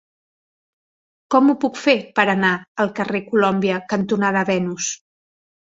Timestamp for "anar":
2.35-2.51